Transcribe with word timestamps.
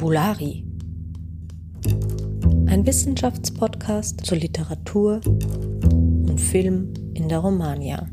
Fabulari. 0.00 0.64
Ein 2.68 2.86
Wissenschaftspodcast 2.86 4.24
zur 4.24 4.38
Literatur 4.38 5.20
und 5.26 6.40
Film 6.40 6.94
in 7.12 7.28
der 7.28 7.40
Romagna. 7.40 8.08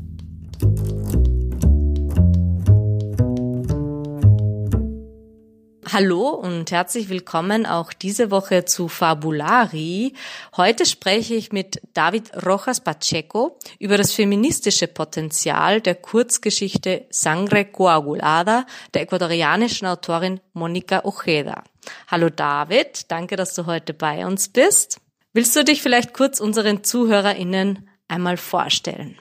Hallo 5.90 6.28
und 6.28 6.70
herzlich 6.70 7.08
willkommen 7.08 7.64
auch 7.64 7.94
diese 7.94 8.30
Woche 8.30 8.66
zu 8.66 8.88
Fabulari. 8.88 10.12
Heute 10.54 10.84
spreche 10.84 11.34
ich 11.34 11.50
mit 11.50 11.80
David 11.94 12.30
Rojas 12.44 12.80
Pacheco 12.80 13.58
über 13.78 13.96
das 13.96 14.12
feministische 14.12 14.86
Potenzial 14.86 15.80
der 15.80 15.94
Kurzgeschichte 15.94 17.06
Sangre 17.08 17.64
Coagulada 17.64 18.66
der 18.92 19.02
ecuadorianischen 19.02 19.86
Autorin 19.86 20.40
Monica 20.52 21.06
Ojeda. 21.06 21.64
Hallo 22.08 22.28
David, 22.28 23.10
danke, 23.10 23.36
dass 23.36 23.54
du 23.54 23.64
heute 23.64 23.94
bei 23.94 24.26
uns 24.26 24.48
bist. 24.50 25.00
Willst 25.32 25.56
du 25.56 25.64
dich 25.64 25.80
vielleicht 25.80 26.12
kurz 26.12 26.38
unseren 26.38 26.84
ZuhörerInnen 26.84 27.88
einmal 28.08 28.36
vorstellen? 28.36 29.16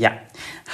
Ja, 0.00 0.12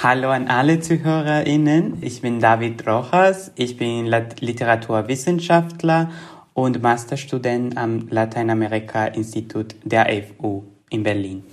hallo 0.01 0.29
an 0.29 0.47
alle 0.47 0.79
ZuhörerInnen. 0.79 1.97
Ich 1.99 2.21
bin 2.21 2.39
David 2.39 2.87
Rojas. 2.87 3.51
Ich 3.57 3.75
bin 3.75 4.05
Literaturwissenschaftler 4.05 6.11
und 6.53 6.81
Masterstudent 6.81 7.75
am 7.75 8.07
Lateinamerika-Institut 8.07 9.75
der 9.83 10.07
FU 10.23 10.63
in 10.89 11.03
Berlin. 11.03 11.43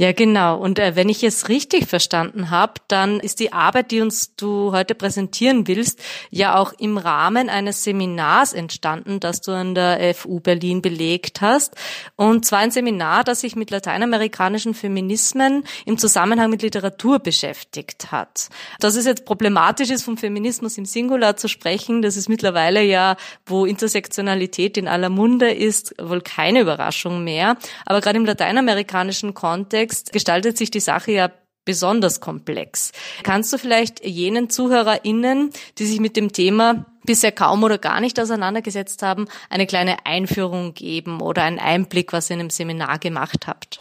Ja, 0.00 0.12
genau. 0.12 0.56
Und 0.56 0.78
äh, 0.78 0.94
wenn 0.94 1.08
ich 1.08 1.24
es 1.24 1.48
richtig 1.48 1.88
verstanden 1.88 2.50
habe, 2.50 2.74
dann 2.86 3.18
ist 3.18 3.40
die 3.40 3.52
Arbeit, 3.52 3.90
die 3.90 4.00
uns 4.00 4.36
du 4.36 4.70
heute 4.70 4.94
präsentieren 4.94 5.66
willst, 5.66 6.00
ja 6.30 6.56
auch 6.56 6.72
im 6.78 6.98
Rahmen 6.98 7.48
eines 7.48 7.82
Seminars 7.82 8.52
entstanden, 8.52 9.18
das 9.18 9.40
du 9.40 9.50
an 9.50 9.74
der 9.74 10.14
FU 10.14 10.38
Berlin 10.38 10.82
belegt 10.82 11.40
hast. 11.40 11.74
Und 12.14 12.46
zwar 12.46 12.60
ein 12.60 12.70
Seminar, 12.70 13.24
das 13.24 13.40
sich 13.40 13.56
mit 13.56 13.72
lateinamerikanischen 13.72 14.72
Feminismen 14.72 15.64
im 15.84 15.98
Zusammenhang 15.98 16.48
mit 16.48 16.62
Literatur 16.62 17.18
beschäftigt 17.18 18.12
hat. 18.12 18.50
Dass 18.78 18.94
es 18.94 19.04
jetzt 19.04 19.24
problematisch 19.24 19.90
ist, 19.90 20.04
vom 20.04 20.16
Feminismus 20.16 20.78
im 20.78 20.84
Singular 20.84 21.36
zu 21.36 21.48
sprechen, 21.48 22.02
das 22.02 22.16
ist 22.16 22.28
mittlerweile 22.28 22.84
ja, 22.84 23.16
wo 23.46 23.66
Intersektionalität 23.66 24.76
in 24.76 24.86
aller 24.86 25.08
Munde 25.08 25.50
ist, 25.50 25.92
wohl 26.00 26.20
keine 26.20 26.60
Überraschung 26.60 27.24
mehr. 27.24 27.56
Aber 27.84 28.00
gerade 28.00 28.18
im 28.18 28.24
lateinamerikanischen 28.24 29.34
Kontext 29.34 29.87
Kontext 29.88 30.12
gestaltet 30.12 30.58
sich 30.58 30.70
die 30.70 30.80
Sache 30.80 31.12
ja 31.12 31.30
besonders 31.64 32.20
komplex. 32.20 32.92
Kannst 33.22 33.52
du 33.52 33.58
vielleicht 33.58 34.04
jenen 34.04 34.50
ZuhörerInnen, 34.50 35.50
die 35.78 35.86
sich 35.86 36.00
mit 36.00 36.16
dem 36.16 36.32
Thema 36.32 36.86
bisher 37.04 37.32
kaum 37.32 37.62
oder 37.62 37.78
gar 37.78 38.00
nicht 38.00 38.20
auseinandergesetzt 38.20 39.02
haben, 39.02 39.28
eine 39.48 39.66
kleine 39.66 40.06
Einführung 40.06 40.74
geben 40.74 41.20
oder 41.20 41.42
einen 41.42 41.58
Einblick, 41.58 42.12
was 42.12 42.30
ihr 42.30 42.34
in 42.34 42.40
einem 42.40 42.50
Seminar 42.50 42.98
gemacht 42.98 43.46
habt? 43.46 43.80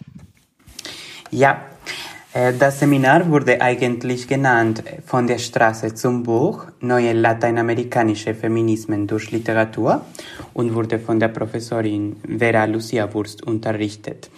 Ja, 1.30 1.62
äh, 2.34 2.54
das 2.54 2.80
Seminar 2.80 3.30
wurde 3.30 3.62
eigentlich 3.62 4.28
genannt 4.28 4.84
von 5.06 5.28
der 5.28 5.40
Straße 5.40 5.94
zum 5.94 6.24
Buch 6.24 6.68
Neue 6.80 7.14
lateinamerikanische 7.14 8.34
Feminismen 8.34 9.08
durch 9.08 9.32
Literatur 9.32 10.06
und 10.54 10.74
wurde 10.74 11.00
von 11.00 11.20
der 11.20 11.30
Professorin 11.30 12.18
Vera 12.38 12.66
Lucia 12.66 13.14
Wurst 13.14 13.44
unterrichtet. 13.44 14.30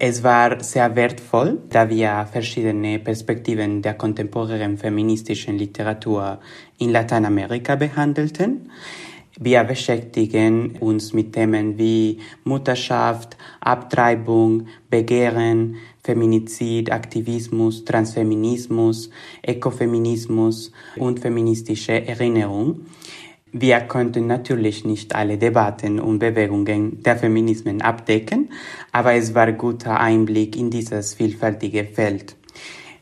Es 0.00 0.22
war 0.22 0.62
sehr 0.62 0.94
wertvoll, 0.94 1.58
da 1.70 1.90
wir 1.90 2.28
verschiedene 2.30 3.00
Perspektiven 3.00 3.82
der 3.82 3.94
kontemporären 3.94 4.78
feministischen 4.78 5.58
Literatur 5.58 6.38
in 6.78 6.90
Lateinamerika 6.90 7.74
behandelten. 7.74 8.70
Wir 9.40 9.64
beschäftigen 9.64 10.76
uns 10.78 11.12
mit 11.12 11.32
Themen 11.32 11.78
wie 11.78 12.20
Mutterschaft, 12.44 13.36
Abtreibung, 13.58 14.68
Begehren, 14.88 15.76
Feminizid, 16.04 16.92
Aktivismus, 16.92 17.84
Transfeminismus, 17.84 19.10
Ökofeminismus 19.44 20.70
und 20.96 21.18
feministische 21.18 22.06
Erinnerung. 22.06 22.86
Wir 23.52 23.80
konnten 23.80 24.26
natürlich 24.26 24.84
nicht 24.84 25.14
alle 25.14 25.38
Debatten 25.38 26.00
und 26.00 26.18
Bewegungen 26.18 27.02
der 27.02 27.16
Feminismen 27.16 27.80
abdecken, 27.80 28.50
aber 28.92 29.14
es 29.14 29.34
war 29.34 29.52
guter 29.52 29.98
Einblick 30.00 30.56
in 30.56 30.70
dieses 30.70 31.14
vielfältige 31.14 31.84
Feld. 31.84 32.36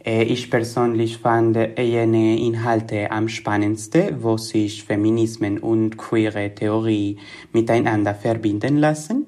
Äh, 0.04 0.22
ich 0.22 0.50
persönlich 0.50 1.18
fand 1.18 1.56
jene 1.78 2.38
Inhalte 2.38 3.10
am 3.10 3.28
spannendsten, 3.28 4.22
wo 4.22 4.36
sich 4.36 4.84
Feminismen 4.84 5.58
und 5.58 5.98
queere 5.98 6.54
Theorie 6.54 7.18
miteinander 7.52 8.14
verbinden 8.14 8.76
lassen 8.76 9.26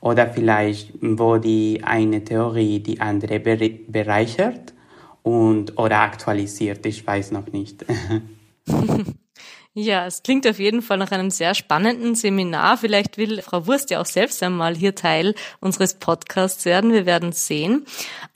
oder 0.00 0.26
vielleicht 0.28 0.92
wo 1.00 1.38
die 1.38 1.80
eine 1.84 2.24
Theorie 2.24 2.80
die 2.80 3.00
andere 3.00 3.38
bereichert 3.40 4.74
und 5.22 5.78
oder 5.78 6.00
aktualisiert, 6.00 6.84
ich 6.86 7.06
weiß 7.06 7.32
noch 7.32 7.52
nicht. 7.52 7.84
Ja, 9.78 10.06
es 10.06 10.22
klingt 10.22 10.46
auf 10.46 10.58
jeden 10.58 10.80
Fall 10.80 10.96
nach 10.96 11.10
einem 11.10 11.30
sehr 11.30 11.54
spannenden 11.54 12.14
Seminar. 12.14 12.78
Vielleicht 12.78 13.18
will 13.18 13.42
Frau 13.42 13.66
Wurst 13.66 13.90
ja 13.90 14.00
auch 14.00 14.06
selbst 14.06 14.42
einmal 14.42 14.74
hier 14.74 14.94
Teil 14.94 15.34
unseres 15.60 15.92
Podcasts 15.92 16.64
werden. 16.64 16.94
Wir 16.94 17.04
werden 17.04 17.32
sehen. 17.32 17.84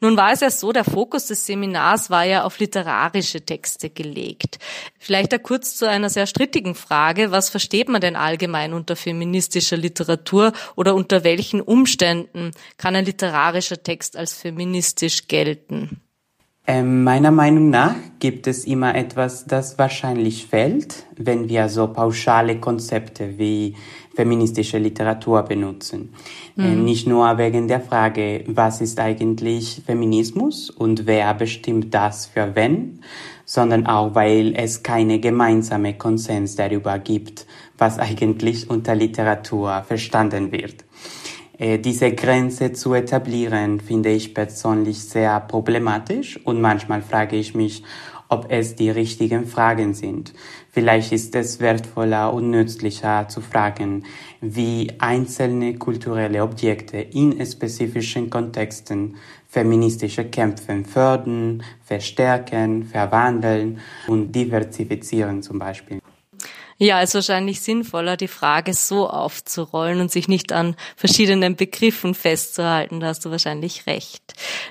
Nun 0.01 0.19
war 0.19 0.33
es 0.33 0.41
ja 0.41 0.51
so, 0.51 0.71
der 0.71 0.84
Fokus 0.84 1.28
des 1.28 1.47
Seminars 1.47 2.11
war 2.11 2.25
ja 2.25 2.45
auf 2.45 2.59
literarische 2.59 3.41
Texte 3.41 3.89
gelegt. 3.89 4.59
Vielleicht 4.99 5.33
da 5.33 5.39
kurz 5.39 5.78
zu 5.78 5.89
einer 5.89 6.11
sehr 6.11 6.27
strittigen 6.27 6.75
Frage. 6.75 7.31
Was 7.31 7.49
versteht 7.49 7.89
man 7.89 8.03
denn 8.03 8.17
allgemein 8.17 8.75
unter 8.75 8.95
feministischer 8.95 9.78
Literatur 9.78 10.53
oder 10.77 10.95
unter 10.95 11.25
welchen 11.25 11.62
Umständen 11.62 12.51
kann 12.77 12.95
ein 12.95 13.07
literarischer 13.07 13.83
Text 13.83 14.15
als 14.15 14.34
feministisch 14.34 15.27
gelten? 15.27 16.03
Ähm, 16.73 17.03
meiner 17.03 17.33
Meinung 17.33 17.69
nach 17.69 17.97
gibt 18.21 18.47
es 18.47 18.65
immer 18.65 18.95
etwas, 18.95 19.45
das 19.45 19.77
wahrscheinlich 19.77 20.47
fällt, 20.47 21.05
wenn 21.17 21.49
wir 21.49 21.69
so 21.69 21.89
pauschale 21.89 22.61
Konzepte 22.61 23.39
wie 23.39 23.75
feministische 24.15 24.79
Literatur 24.79 25.43
benutzen. 25.43 26.15
Äh, 26.57 26.69
mhm. 26.69 26.85
Nicht 26.85 27.09
nur 27.09 27.39
wegen 27.39 27.67
der 27.67 27.81
Frage, 27.81 28.45
was 28.47 28.81
ist 28.81 29.01
eigentlich 29.01 29.83
Feminismus 29.85 30.71
und 30.71 31.09
wer 31.09 31.35
bestimmt 31.35 31.93
das 31.93 32.27
für 32.27 32.55
wen, 32.55 33.01
sondern 33.45 33.89
auch, 33.89 34.15
weil 34.15 34.55
es 34.55 34.85
keine 34.85 35.19
gemeinsame 35.19 35.95
Konsens 35.95 36.55
darüber 36.55 37.01
gibt, 37.01 37.47
was 37.79 37.99
eigentlich 37.99 38.71
unter 38.71 38.95
Literatur 38.95 39.83
verstanden 39.89 40.53
wird. 40.53 40.85
Äh, 41.60 41.78
diese 41.78 42.12
Grenze 42.12 42.72
zu 42.72 42.94
etablieren, 42.94 43.81
finde 43.81 44.09
ich 44.09 44.32
persönlich 44.32 44.98
sehr 44.98 45.38
problematisch 45.41 46.41
und 46.44 46.59
manchmal 46.59 47.03
frage 47.03 47.37
ich 47.37 47.54
mich, 47.54 47.82
ob 48.31 48.47
es 48.48 48.76
die 48.76 48.88
richtigen 48.88 49.47
Fragen 49.47 49.93
sind. 49.93 50.32
Vielleicht 50.71 51.12
ist 51.12 51.34
es 51.34 51.60
wertvoller 51.60 52.32
und 52.32 52.48
nützlicher 52.48 53.28
zu 53.28 53.43
fragen, 53.43 54.04
wie 54.41 54.91
einzelne 55.00 55.75
kulturelle 55.76 56.43
Objekte 56.43 56.97
in 56.97 57.44
spezifischen 57.44 58.31
Kontexten 58.31 59.16
feministische 59.47 60.25
Kämpfe 60.25 60.82
fördern, 60.84 61.62
verstärken, 61.82 62.84
verwandeln 62.84 63.81
und 64.06 64.32
diversifizieren 64.32 65.42
zum 65.42 65.59
Beispiel. 65.59 66.00
Ja, 66.83 67.03
ist 67.03 67.13
wahrscheinlich 67.13 67.61
sinnvoller, 67.61 68.17
die 68.17 68.27
Frage 68.27 68.72
so 68.72 69.07
aufzurollen 69.07 70.01
und 70.01 70.10
sich 70.10 70.28
nicht 70.28 70.51
an 70.51 70.77
verschiedenen 70.97 71.54
Begriffen 71.54 72.15
festzuhalten. 72.15 73.01
Da 73.01 73.09
hast 73.09 73.22
du 73.22 73.31
wahrscheinlich 73.31 73.87
recht. 73.87 74.22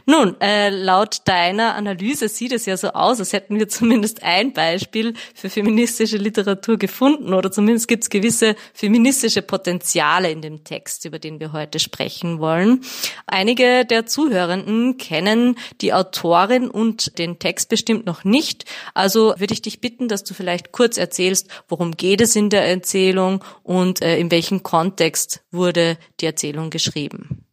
Nun, 0.08 0.36
äh, 0.42 0.70
laut 0.70 1.18
deiner 1.26 1.76
Analyse 1.76 2.28
sieht 2.28 2.52
es 2.52 2.66
ja 2.66 2.78
so 2.78 2.94
aus, 2.94 3.20
als 3.20 3.32
hätten 3.32 3.60
wir 3.60 3.70
zumindest 3.70 4.24
ein 4.24 4.54
Beispiel 4.54 5.14
für 5.36 5.52
feministische 5.52 6.18
Literatur 6.18 6.78
gefunden 6.78 7.36
oder 7.36 7.52
zumindest 7.52 7.88
gibt 7.88 8.06
es 8.06 8.10
gewisse 8.10 8.56
feministische 8.74 9.44
Potenziale 9.44 10.32
in 10.32 10.42
dem 10.42 10.64
Text, 10.64 11.06
über 11.06 11.20
den 11.20 11.40
wir 11.40 11.54
heute 11.54 11.78
sprechen 11.78 12.40
wollen. 12.40 12.82
Einige 13.28 13.86
der 13.86 14.08
Zuhörenden 14.08 14.98
kennen 14.98 15.60
die 15.80 15.94
Autorin 15.94 16.72
und 16.72 17.20
den 17.20 17.38
Text 17.38 17.70
bestimmt 17.70 18.08
noch 18.08 18.24
nicht. 18.24 18.66
Also 18.96 19.36
würde 19.38 19.54
ich 19.54 19.62
dich 19.62 19.80
bitten, 19.80 20.08
dass 20.08 20.24
du 20.24 20.34
vielleicht 20.34 20.72
kurz 20.72 20.98
erzählst, 20.98 21.50
worum 21.68 21.99
geht 22.00 22.22
es 22.22 22.36
in 22.36 22.50
der 22.50 22.66
Erzählung 22.68 23.44
und 23.62 24.02
äh, 24.02 24.18
in 24.18 24.32
welchem 24.32 24.64
Kontext 24.64 25.44
wurde 25.52 25.98
die 26.20 26.26
Erzählung 26.26 26.72
geschrieben? 26.72 27.46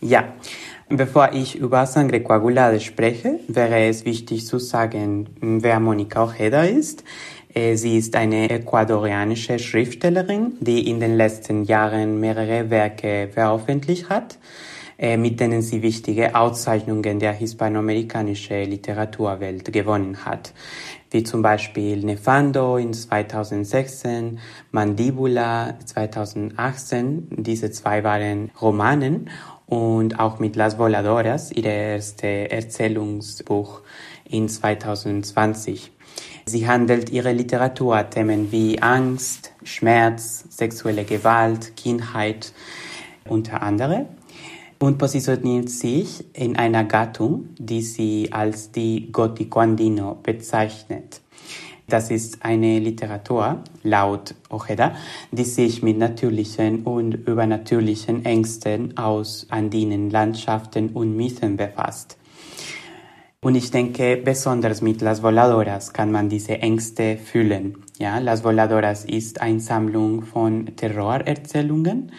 Ja, 0.00 0.32
bevor 0.88 1.32
ich 1.34 1.56
über 1.56 1.84
Sangre 1.84 2.22
Coagulada 2.22 2.78
spreche, 2.78 3.40
wäre 3.48 3.86
es 3.88 4.04
wichtig 4.04 4.46
zu 4.46 4.58
sagen, 4.58 5.28
wer 5.40 5.80
Monica 5.80 6.24
Ojeda 6.24 6.62
ist. 6.62 7.04
Äh, 7.52 7.76
sie 7.76 7.98
ist 7.98 8.14
eine 8.14 8.48
ecuadorianische 8.48 9.58
Schriftstellerin, 9.58 10.52
die 10.60 10.88
in 10.88 11.00
den 11.00 11.16
letzten 11.16 11.64
Jahren 11.64 12.20
mehrere 12.20 12.70
Werke 12.70 13.28
veröffentlicht 13.32 14.08
hat, 14.08 14.38
äh, 14.96 15.16
mit 15.16 15.40
denen 15.40 15.62
sie 15.62 15.82
wichtige 15.82 16.36
Auszeichnungen 16.36 17.18
der 17.18 17.32
hispanoamerikanischen 17.32 18.70
Literaturwelt 18.70 19.72
gewonnen 19.72 20.24
hat. 20.24 20.52
Wie 21.10 21.22
zum 21.22 21.42
Beispiel 21.42 22.04
Nefando 22.04 22.76
in 22.76 22.92
2016, 22.92 24.38
Mandibula 24.72 25.78
2018. 25.84 27.28
Diese 27.30 27.70
zwei 27.70 28.04
waren 28.04 28.50
Romanen 28.60 29.30
und 29.66 30.18
auch 30.18 30.38
mit 30.38 30.56
Las 30.56 30.78
Voladoras, 30.78 31.52
ihr 31.52 31.64
erstes 31.64 32.50
Erzählungsbuch 32.50 33.82
in 34.28 34.48
2020. 34.48 35.92
Sie 36.46 36.66
handelt 36.66 37.10
ihre 37.10 37.32
Literatur 37.32 38.08
Themen 38.10 38.50
wie 38.52 38.80
Angst, 38.80 39.52
Schmerz, 39.62 40.44
sexuelle 40.50 41.04
Gewalt, 41.04 41.76
Kindheit 41.76 42.52
unter 43.26 43.62
anderem 43.62 44.06
und 44.78 44.98
positioniert 44.98 45.70
sich 45.70 46.24
in 46.34 46.56
einer 46.56 46.84
Gattung, 46.84 47.50
die 47.58 47.82
sie 47.82 48.28
als 48.32 48.70
die 48.70 49.10
Gotico-Andino 49.10 50.18
bezeichnet. 50.22 51.20
Das 51.88 52.10
ist 52.10 52.44
eine 52.44 52.78
Literatur, 52.80 53.64
laut 53.82 54.34
Ojeda, 54.50 54.94
die 55.32 55.44
sich 55.44 55.82
mit 55.82 55.96
natürlichen 55.96 56.82
und 56.84 57.14
übernatürlichen 57.14 58.26
Ängsten 58.26 58.98
aus 58.98 59.46
andinen 59.48 60.10
Landschaften 60.10 60.90
und 60.90 61.16
Mythen 61.16 61.56
befasst. 61.56 62.18
Und 63.40 63.54
ich 63.54 63.70
denke, 63.70 64.20
besonders 64.22 64.82
mit 64.82 65.00
Las 65.00 65.22
Voladoras 65.22 65.92
kann 65.92 66.12
man 66.12 66.28
diese 66.28 66.58
Ängste 66.58 67.16
fühlen. 67.16 67.84
Ja, 67.98 68.18
Las 68.18 68.44
Voladoras 68.44 69.04
ist 69.06 69.40
eine 69.40 69.60
Sammlung 69.60 70.22
von 70.22 70.76
Terrorerzählungen, 70.76 72.12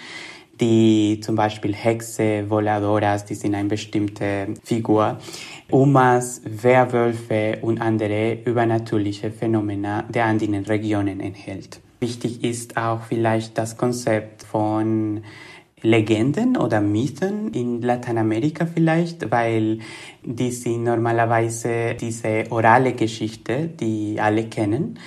die 0.60 1.20
zum 1.22 1.36
Beispiel 1.36 1.74
Hexe, 1.74 2.50
Voladoras, 2.50 3.26
die 3.26 3.36
sind 3.36 3.56
eine 3.56 3.70
bestimmte 3.70 4.48
Figur, 4.64 5.18
Umas, 5.72 6.42
Werwölfe 6.46 7.60
und 7.62 7.80
andere 7.80 8.40
übernatürliche 8.44 9.32
Phänomene 9.32 10.06
der 10.10 10.26
andinen 10.26 10.66
Regionen 10.66 11.20
enthält. 11.20 11.80
Wichtig 12.00 12.44
ist 12.44 12.78
auch 12.78 13.02
vielleicht 13.04 13.58
das 13.58 13.78
Konzept 13.78 14.44
von 14.44 15.22
Legenden 15.82 16.58
oder 16.58 16.82
Mythen 16.82 17.54
in 17.54 17.82
Lateinamerika 17.82 18.66
vielleicht, 18.66 19.32
weil 19.32 19.80
die 20.24 20.52
sind 20.52 20.84
normalerweise 20.84 21.96
diese 22.00 22.46
orale 22.50 22.94
Geschichte, 22.94 23.68
die 23.68 24.20
alle 24.20 24.46
kennen. 24.46 25.00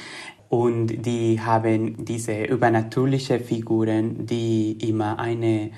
Und 0.52 1.06
die 1.06 1.40
haben 1.40 2.04
diese 2.04 2.44
übernatürliche 2.44 3.40
Figuren, 3.40 4.26
die 4.26 4.72
immer 4.86 5.18
eine 5.18 5.70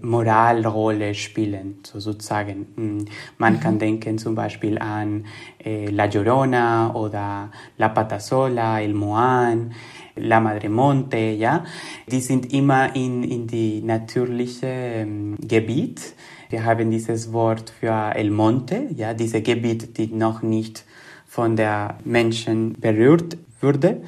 Moralrolle 0.00 1.12
spielen, 1.12 1.78
so 1.82 1.98
sozusagen. 1.98 2.66
Mm, 2.76 3.04
man 3.38 3.54
mhm. 3.54 3.60
kann 3.60 3.78
denken 3.80 4.18
zum 4.18 4.36
Beispiel 4.36 4.78
an 4.78 5.26
äh, 5.58 5.86
La 5.86 6.04
Llorona 6.04 6.94
oder 6.94 7.50
La 7.78 7.88
Patasola, 7.88 8.80
El 8.80 8.94
Moan. 8.94 9.72
La 10.14 10.40
Madre 10.40 10.68
Monte, 10.68 11.16
ja, 11.16 11.64
die 12.06 12.20
sind 12.20 12.52
immer 12.52 12.94
in, 12.94 13.24
in 13.24 13.46
die 13.46 13.80
natürliche 13.82 14.66
ähm, 14.66 15.38
Gebiet. 15.40 16.14
Wir 16.50 16.64
haben 16.64 16.90
dieses 16.90 17.32
Wort 17.32 17.70
für 17.70 18.14
El 18.14 18.30
Monte, 18.30 18.88
ja, 18.94 19.14
diese 19.14 19.40
Gebiet, 19.40 19.96
die 19.96 20.08
noch 20.08 20.42
nicht 20.42 20.84
von 21.32 21.56
der 21.56 21.96
Menschen 22.04 22.74
berührt 22.78 23.38
würde. 23.60 24.02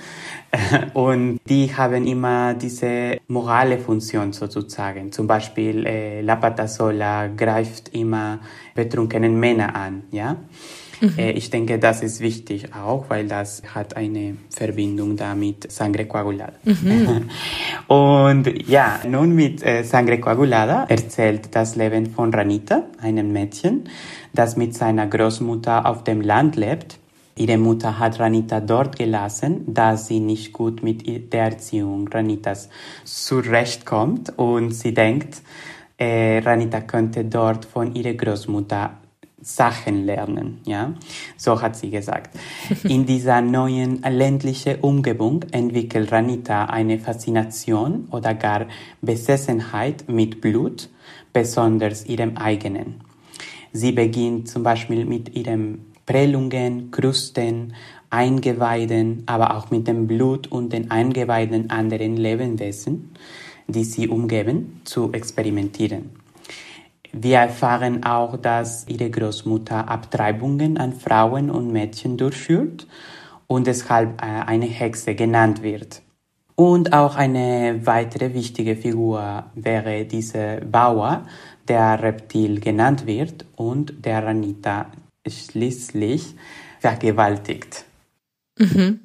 Und 0.93 1.41
die 1.49 1.75
haben 1.75 2.07
immer 2.07 2.53
diese 2.53 3.19
morale 3.29 3.79
Funktion 3.79 4.35
sozusagen. 4.35 5.11
Zum 5.11 5.27
Beispiel 5.27 5.87
äh, 5.87 6.21
La 6.21 6.37
Patasola 6.37 7.29
greift 7.29 7.89
immer 7.95 8.41
betrunkenen 8.75 9.41
Männer 9.41 9.75
an, 9.75 10.03
ja. 10.11 10.37
Mhm. 11.01 11.19
Äh, 11.19 11.31
ich 11.31 11.49
denke, 11.49 11.79
das 11.79 12.03
ist 12.03 12.21
wichtig 12.21 12.75
auch, 12.75 13.07
weil 13.09 13.27
das 13.27 13.63
hat 13.75 13.97
eine 13.97 14.37
Verbindung 14.51 15.17
damit 15.17 15.73
Sangre 15.73 16.05
Coagulada. 16.05 16.53
Mhm. 16.65 17.31
Und 17.89 18.69
ja, 18.69 19.01
nun 19.09 19.35
mit 19.35 19.65
äh, 19.65 19.83
Sangre 19.83 20.21
Coagulada 20.21 20.85
erzählt 20.91 21.49
das 21.53 21.75
Leben 21.75 22.11
von 22.11 22.35
Ranita, 22.35 22.85
einem 23.01 23.33
Mädchen, 23.33 23.89
das 24.35 24.59
mit 24.59 24.75
seiner 24.75 25.07
Großmutter 25.07 25.87
auf 25.87 26.05
dem 26.05 26.21
Land 26.21 26.57
lebt. 26.57 26.99
Ihre 27.37 27.59
Mutter 27.59 27.99
hat 27.99 28.21
Ranita 28.21 28.61
dort 28.61 28.97
gelassen, 28.97 29.65
da 29.67 29.97
sie 29.97 30.21
nicht 30.21 30.53
gut 30.53 30.83
mit 30.83 31.33
der 31.33 31.45
Erziehung 31.45 32.07
Ranitas 32.09 32.69
zurechtkommt 33.05 34.39
und 34.39 34.73
sie 34.73 34.95
denkt, 34.95 35.43
äh, 35.99 36.39
Ranita 36.39 36.81
könnte 36.81 37.25
dort 37.25 37.65
von 37.65 37.95
ihrer 37.95 38.15
Großmutter 38.15 38.99
Sachen 39.41 40.07
lernen, 40.07 40.61
ja, 40.65 40.95
so 41.37 41.61
hat 41.61 41.77
sie 41.77 41.91
gesagt. 41.91 42.35
In 42.85 43.05
dieser 43.05 43.43
neuen 43.43 44.01
ländlichen 44.03 44.81
Umgebung 44.81 45.45
entwickelt 45.51 46.13
Ranita 46.13 46.65
eine 46.65 46.99
Faszination 46.99 48.09
oder 48.11 48.35
gar 48.35 48.67
Besessenheit 49.03 50.09
mit 50.09 50.41
Blut, 50.41 50.89
besonders 51.33 52.07
ihrem 52.07 52.37
eigenen. 52.39 53.03
Sie 53.73 53.93
beginnt 53.93 54.49
zum 54.49 54.63
Beispiel 54.63 55.05
mit 55.05 55.37
ihren 55.37 55.94
Prellungen, 56.07 56.91
Krusten, 56.91 57.75
Eingeweiden, 58.11 59.23
aber 59.27 59.57
auch 59.57 59.71
mit 59.71 59.89
dem 59.89 60.07
Blut 60.07 60.47
und 60.47 60.73
den 60.73 60.91
Eingeweiden 60.91 61.71
anderen 61.71 62.17
Lebewesen, 62.17 63.15
die 63.67 63.85
sie 63.85 64.09
umgeben, 64.09 64.81
zu 64.85 65.13
experimentieren. 65.13 66.11
Wir 67.13 67.39
erfahren 67.39 68.05
auch, 68.05 68.37
dass 68.37 68.87
ihre 68.89 69.09
Großmutter 69.09 69.89
Abtreibungen 69.89 70.79
an 70.79 70.93
Frauen 70.93 71.49
und 71.51 71.73
Mädchen 71.73 72.17
durchführt 72.17 72.87
und 73.47 73.67
deshalb 73.67 74.21
äh, 74.21 74.27
eine 74.27 74.67
Hexe 74.67 75.15
genannt 75.15 75.63
wird. 75.63 76.03
Und 76.57 76.93
auch 76.93 77.17
eine 77.17 77.81
weitere 77.85 78.33
wichtige 78.33 78.77
Figur 78.77 79.45
wäre 79.55 80.05
dieser 80.05 80.61
Bauer, 80.61 81.27
der 81.67 82.01
Reptil 82.03 82.61
genannt 82.61 83.07
wird 83.07 83.45
und 83.57 84.05
der 84.05 84.25
Ranita 84.25 84.87
schließlich 85.27 86.35
vergewaltigt. 86.81 87.85
Mhm. 88.59 89.04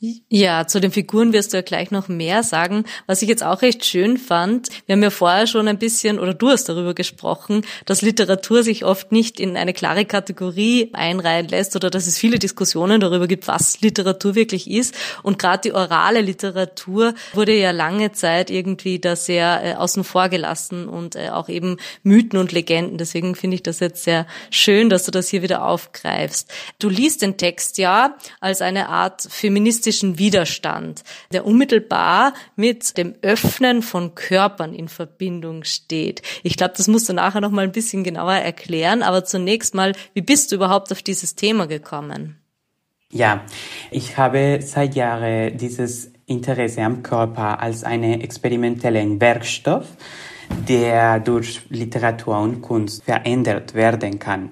Ja, 0.00 0.66
zu 0.66 0.80
den 0.80 0.92
Figuren 0.92 1.32
wirst 1.32 1.52
du 1.52 1.56
ja 1.56 1.62
gleich 1.62 1.90
noch 1.90 2.06
mehr 2.06 2.44
sagen. 2.44 2.84
Was 3.06 3.20
ich 3.20 3.28
jetzt 3.28 3.42
auch 3.42 3.62
recht 3.62 3.84
schön 3.84 4.16
fand, 4.16 4.68
wir 4.86 4.94
haben 4.94 5.02
ja 5.02 5.10
vorher 5.10 5.48
schon 5.48 5.66
ein 5.66 5.78
bisschen, 5.78 6.20
oder 6.20 6.34
du 6.34 6.48
hast 6.50 6.68
darüber 6.68 6.94
gesprochen, 6.94 7.62
dass 7.84 8.00
Literatur 8.00 8.62
sich 8.62 8.84
oft 8.84 9.10
nicht 9.10 9.40
in 9.40 9.56
eine 9.56 9.72
klare 9.72 10.04
Kategorie 10.04 10.90
einreihen 10.92 11.48
lässt 11.48 11.74
oder 11.74 11.90
dass 11.90 12.06
es 12.06 12.16
viele 12.16 12.38
Diskussionen 12.38 13.00
darüber 13.00 13.26
gibt, 13.26 13.48
was 13.48 13.80
Literatur 13.80 14.36
wirklich 14.36 14.70
ist. 14.70 14.94
Und 15.24 15.38
gerade 15.38 15.62
die 15.62 15.72
orale 15.72 16.20
Literatur 16.20 17.14
wurde 17.34 17.54
ja 17.54 17.72
lange 17.72 18.12
Zeit 18.12 18.50
irgendwie 18.50 19.00
da 19.00 19.16
sehr 19.16 19.60
äh, 19.64 19.74
außen 19.74 20.04
vor 20.04 20.28
gelassen 20.28 20.88
und 20.88 21.16
äh, 21.16 21.30
auch 21.30 21.48
eben 21.48 21.76
Mythen 22.04 22.38
und 22.38 22.52
Legenden. 22.52 22.98
Deswegen 22.98 23.34
finde 23.34 23.56
ich 23.56 23.64
das 23.64 23.80
jetzt 23.80 24.04
sehr 24.04 24.26
schön, 24.50 24.90
dass 24.90 25.04
du 25.04 25.10
das 25.10 25.28
hier 25.28 25.42
wieder 25.42 25.64
aufgreifst. 25.64 26.50
Du 26.78 26.88
liest 26.88 27.22
den 27.22 27.36
Text 27.36 27.78
ja 27.78 28.16
als 28.40 28.62
eine 28.62 28.88
Art 28.88 29.22
feministische 29.28 29.57
feministischen 29.58 30.20
Widerstand, 30.20 31.02
der 31.32 31.44
unmittelbar 31.44 32.32
mit 32.54 32.96
dem 32.96 33.16
Öffnen 33.22 33.82
von 33.82 34.14
Körpern 34.14 34.72
in 34.72 34.86
Verbindung 34.86 35.64
steht. 35.64 36.22
Ich 36.44 36.56
glaube, 36.56 36.74
das 36.76 36.86
musst 36.86 37.08
du 37.08 37.12
nachher 37.12 37.40
noch 37.40 37.50
mal 37.50 37.64
ein 37.64 37.72
bisschen 37.72 38.04
genauer 38.04 38.34
erklären, 38.34 39.02
aber 39.02 39.24
zunächst 39.24 39.74
mal, 39.74 39.96
wie 40.14 40.20
bist 40.20 40.52
du 40.52 40.54
überhaupt 40.54 40.92
auf 40.92 41.02
dieses 41.02 41.34
Thema 41.34 41.66
gekommen? 41.66 42.36
Ja, 43.10 43.44
ich 43.90 44.16
habe 44.16 44.60
seit 44.62 44.94
Jahren 44.94 45.56
dieses 45.56 46.12
Interesse 46.26 46.82
am 46.82 47.02
Körper 47.02 47.60
als 47.60 47.82
einen 47.82 48.20
experimentellen 48.20 49.20
Werkstoff, 49.20 49.88
der 50.68 51.18
durch 51.18 51.62
Literatur 51.68 52.38
und 52.38 52.62
Kunst 52.62 53.02
verändert 53.02 53.74
werden 53.74 54.20
kann. 54.20 54.50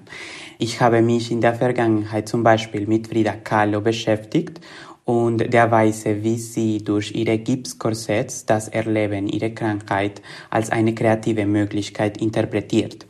Ich 0.59 0.81
habe 0.81 1.03
mich 1.03 1.31
in 1.31 1.43
der 1.43 1.55
Vergangenheit 1.55 2.29
zum 2.29 2.43
Beispiel 2.43 2.87
mit 2.87 3.09
Frida 3.09 3.33
Kahlo 3.33 3.83
beschäftigt 3.83 4.61
und 5.07 5.53
der 5.55 5.71
Weise, 5.71 6.23
wie 6.25 6.37
sie 6.37 6.79
durch 6.79 7.13
ihre 7.15 7.39
Gipskorsetts 7.39 8.45
das 8.45 8.69
Erleben 8.69 9.29
ihrer 9.29 9.51
Krankheit 9.51 10.21
als 10.51 10.71
eine 10.71 10.95
kreative 10.95 11.47
Möglichkeit 11.47 12.21
interpretiert. 12.21 13.07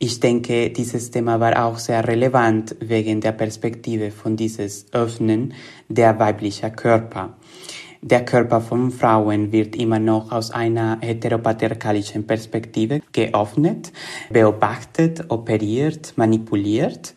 Ich 0.00 0.18
denke, 0.18 0.70
dieses 0.70 1.12
Thema 1.12 1.38
war 1.38 1.64
auch 1.64 1.78
sehr 1.78 2.06
relevant 2.06 2.74
wegen 2.80 3.20
der 3.20 3.32
Perspektive 3.32 4.10
von 4.10 4.36
dieses 4.36 4.86
Öffnen 4.92 5.54
der 5.88 6.18
weiblichen 6.18 6.74
Körper. 6.74 7.36
Der 8.02 8.24
Körper 8.24 8.60
von 8.60 8.90
Frauen 8.90 9.52
wird 9.52 9.76
immer 9.76 9.98
noch 9.98 10.32
aus 10.32 10.50
einer 10.50 10.98
heteropatriarchalischen 11.00 12.26
Perspektive 12.26 13.02
geöffnet, 13.12 13.92
beobachtet, 14.30 15.26
operiert, 15.28 16.14
manipuliert. 16.16 17.14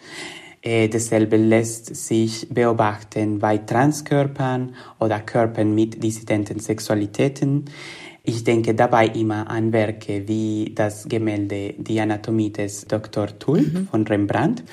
Äh, 0.64 0.88
dasselbe 0.88 1.36
lässt 1.36 1.94
sich 1.94 2.48
beobachten 2.50 3.40
bei 3.40 3.58
Transkörpern 3.58 4.76
oder 4.98 5.20
Körpern 5.20 5.76
mit 5.76 6.02
dissidenten 6.02 6.60
Sexualitäten. 6.60 7.66
Ich 8.24 8.46
denke 8.46 8.74
dabei 8.74 9.08
immer 9.08 9.50
an 9.50 9.74
Werke 9.74 10.26
wie 10.26 10.72
das 10.74 11.10
Gemälde 11.10 11.74
Die 11.78 12.00
Anatomie 12.00 12.54
des 12.54 12.86
Dr. 12.86 13.38
Tulp 13.38 13.74
mhm. 13.74 13.88
von 13.88 14.08
Rembrandt. 14.08 14.64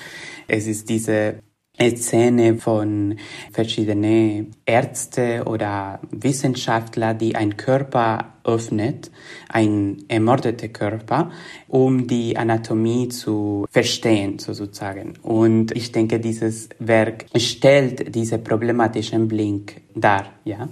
Es 0.46 0.68
ist 0.68 0.88
diese 0.88 1.40
Szene 1.88 2.56
von 2.56 3.16
verschiedenen 3.52 4.50
Ärzte 4.66 5.44
oder 5.46 6.00
Wissenschaftler, 6.10 7.14
die 7.14 7.34
einen 7.34 7.56
Körper 7.56 8.34
öffnet, 8.44 9.10
ein 9.48 10.04
ermordeter 10.08 10.68
Körper, 10.68 11.30
um 11.68 12.06
die 12.06 12.36
Anatomie 12.36 13.08
zu 13.08 13.66
verstehen, 13.70 14.38
sozusagen. 14.38 15.14
Und 15.22 15.74
ich 15.76 15.92
denke, 15.92 16.20
dieses 16.20 16.68
Werk 16.78 17.26
stellt 17.36 18.14
diesen 18.14 18.44
problematischen 18.44 19.28
Blick 19.28 19.82
dar, 19.94 20.26
ja. 20.44 20.68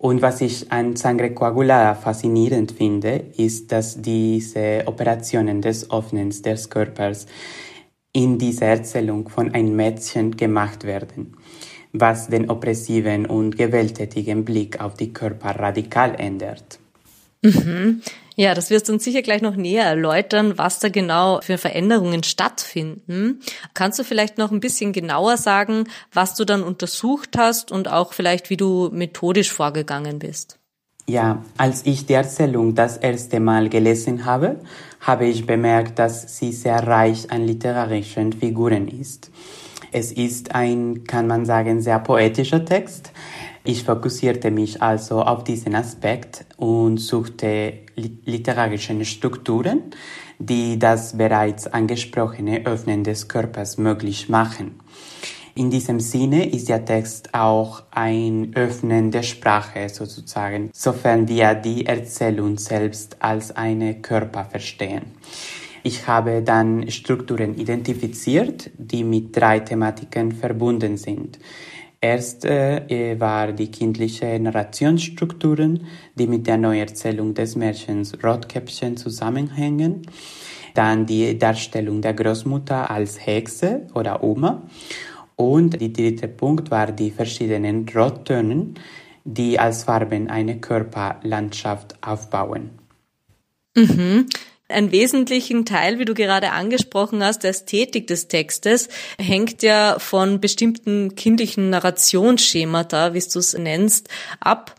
Und 0.00 0.22
was 0.22 0.40
ich 0.42 0.70
an 0.70 0.94
Sangre 0.94 1.30
Coagulada 1.30 1.94
faszinierend 1.96 2.70
finde, 2.70 3.24
ist, 3.36 3.72
dass 3.72 4.00
diese 4.00 4.84
Operationen 4.86 5.60
des 5.60 5.90
Öffnens 5.90 6.40
des 6.40 6.70
Körpers 6.70 7.26
in 8.12 8.38
dieser 8.38 8.66
Erzählung 8.66 9.28
von 9.28 9.54
einem 9.54 9.76
Mädchen 9.76 10.36
gemacht 10.36 10.84
werden, 10.84 11.36
was 11.92 12.28
den 12.28 12.50
oppressiven 12.50 13.26
und 13.26 13.56
gewalttätigen 13.56 14.44
Blick 14.44 14.80
auf 14.80 14.94
die 14.94 15.12
Körper 15.12 15.50
radikal 15.58 16.14
ändert. 16.14 16.78
Mhm. 17.42 18.02
Ja, 18.36 18.54
das 18.54 18.70
wirst 18.70 18.88
du 18.88 18.92
uns 18.92 19.02
sicher 19.02 19.22
gleich 19.22 19.42
noch 19.42 19.56
näher 19.56 19.84
erläutern, 19.84 20.58
was 20.58 20.78
da 20.78 20.88
genau 20.88 21.40
für 21.42 21.58
Veränderungen 21.58 22.22
stattfinden. 22.22 23.40
Kannst 23.74 23.98
du 23.98 24.04
vielleicht 24.04 24.38
noch 24.38 24.52
ein 24.52 24.60
bisschen 24.60 24.92
genauer 24.92 25.36
sagen, 25.36 25.84
was 26.12 26.36
du 26.36 26.44
dann 26.44 26.62
untersucht 26.62 27.36
hast 27.36 27.72
und 27.72 27.88
auch 27.88 28.12
vielleicht, 28.12 28.48
wie 28.48 28.56
du 28.56 28.90
methodisch 28.92 29.52
vorgegangen 29.52 30.20
bist? 30.20 30.57
Ja, 31.08 31.42
als 31.56 31.86
ich 31.86 32.04
die 32.04 32.12
Erzählung 32.12 32.74
das 32.74 32.98
erste 32.98 33.40
Mal 33.40 33.70
gelesen 33.70 34.26
habe, 34.26 34.60
habe 35.00 35.24
ich 35.24 35.46
bemerkt, 35.46 35.98
dass 35.98 36.36
sie 36.36 36.52
sehr 36.52 36.86
reich 36.86 37.30
an 37.30 37.46
literarischen 37.46 38.34
Figuren 38.34 38.88
ist. 38.88 39.30
Es 39.90 40.12
ist 40.12 40.54
ein, 40.54 41.04
kann 41.04 41.26
man 41.26 41.46
sagen, 41.46 41.80
sehr 41.80 41.98
poetischer 42.00 42.62
Text. 42.62 43.12
Ich 43.64 43.84
fokussierte 43.84 44.50
mich 44.50 44.82
also 44.82 45.22
auf 45.22 45.44
diesen 45.44 45.74
Aspekt 45.74 46.44
und 46.58 46.98
suchte 46.98 47.72
literarische 47.96 49.02
Strukturen, 49.06 49.84
die 50.38 50.78
das 50.78 51.16
bereits 51.16 51.66
angesprochene 51.66 52.66
Öffnen 52.66 53.02
des 53.02 53.28
Körpers 53.28 53.78
möglich 53.78 54.28
machen. 54.28 54.78
In 55.58 55.70
diesem 55.70 55.98
Sinne 55.98 56.48
ist 56.48 56.68
der 56.68 56.84
Text 56.84 57.34
auch 57.34 57.82
ein 57.90 58.52
Öffnen 58.54 59.10
der 59.10 59.24
Sprache 59.24 59.88
sozusagen, 59.88 60.70
sofern 60.72 61.26
wir 61.26 61.56
die 61.56 61.84
Erzählung 61.84 62.58
selbst 62.58 63.16
als 63.18 63.56
eine 63.56 64.00
Körper 64.00 64.44
verstehen. 64.44 65.06
Ich 65.82 66.06
habe 66.06 66.42
dann 66.42 66.88
Strukturen 66.92 67.56
identifiziert, 67.56 68.70
die 68.78 69.02
mit 69.02 69.36
drei 69.36 69.58
Thematiken 69.58 70.30
verbunden 70.30 70.96
sind. 70.96 71.40
Erst 72.00 72.44
äh, 72.44 73.18
war 73.18 73.50
die 73.50 73.72
kindliche 73.72 74.38
Narrationsstrukturen, 74.38 75.88
die 76.14 76.28
mit 76.28 76.46
der 76.46 76.58
Neuerzählung 76.58 77.34
des 77.34 77.56
Märchens 77.56 78.16
Rotkäppchen 78.22 78.96
zusammenhängen. 78.96 80.02
Dann 80.74 81.04
die 81.04 81.36
Darstellung 81.36 82.00
der 82.00 82.14
Großmutter 82.14 82.88
als 82.88 83.26
Hexe 83.26 83.88
oder 83.94 84.22
Oma 84.22 84.62
und 85.38 85.80
der 85.80 85.88
dritte 85.90 86.26
Punkt 86.26 86.70
war 86.70 86.90
die 86.90 87.12
verschiedenen 87.12 87.88
Rottönen, 87.88 88.74
die 89.24 89.58
als 89.58 89.84
Farben 89.84 90.28
eine 90.28 90.58
Körperlandschaft 90.58 91.96
aufbauen. 92.02 92.70
Mhm. 93.76 94.26
Ein 94.70 94.92
wesentlichen 94.92 95.64
Teil, 95.64 95.98
wie 95.98 96.04
du 96.04 96.12
gerade 96.12 96.50
angesprochen 96.52 97.24
hast, 97.24 97.42
der 97.42 97.50
Ästhetik 97.50 98.06
des 98.06 98.28
Textes 98.28 98.88
hängt 99.18 99.62
ja 99.62 99.98
von 99.98 100.40
bestimmten 100.40 101.14
kindlichen 101.14 101.70
Narrationsschemata, 101.70 103.14
wie 103.14 103.20
du 103.20 103.38
es 103.38 103.56
nennst, 103.56 104.08
ab. 104.40 104.74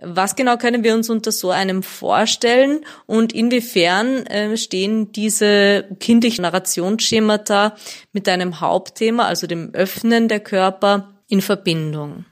Was 0.00 0.34
genau 0.34 0.56
können 0.56 0.82
wir 0.82 0.94
uns 0.94 1.10
unter 1.10 1.30
so 1.30 1.50
einem 1.50 1.82
vorstellen 1.82 2.86
und 3.04 3.34
inwiefern 3.34 4.24
äh, 4.26 4.56
stehen 4.56 5.12
diese 5.12 5.84
kindlichen 6.00 6.42
Narrationsschemata 6.42 7.76
mit 8.12 8.26
deinem 8.26 8.62
Hauptthema, 8.62 9.26
also 9.26 9.46
dem 9.46 9.74
Öffnen 9.74 10.28
der 10.28 10.40
Körper, 10.40 11.14
in 11.28 11.42
Verbindung? 11.42 12.24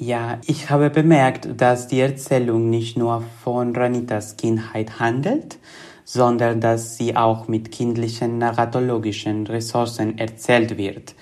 Ja, 0.00 0.40
ich 0.46 0.70
habe 0.70 0.90
bemerkt, 0.90 1.48
dass 1.60 1.86
die 1.86 2.00
Erzählung 2.00 2.70
nicht 2.70 2.96
nur 2.96 3.22
von 3.44 3.76
Ranitas 3.76 4.36
Kindheit 4.36 4.98
handelt, 4.98 5.58
sondern 6.04 6.60
dass 6.60 6.96
sie 6.96 7.16
auch 7.16 7.48
mit 7.48 7.72
kindlichen 7.72 8.38
narratologischen 8.38 9.46
Ressourcen 9.46 10.18
erzählt 10.18 10.76
wird. 10.76 11.14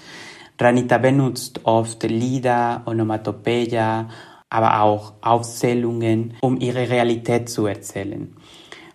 Ranita 0.59 0.99
benutzt 0.99 1.61
oft 1.65 2.03
Lieder, 2.03 2.83
Onomatopeia, 2.87 4.09
aber 4.51 4.83
auch 4.83 5.15
Aufzählungen, 5.23 6.35
um 6.41 6.61
ihre 6.61 6.91
Realität 6.91 7.49
zu 7.49 7.67
erzählen. 7.67 8.35